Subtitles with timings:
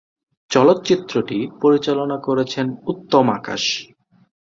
[0.51, 3.63] চলচ্চিত্রটি পরিচালনা করেছেন উত্তম আকাশ।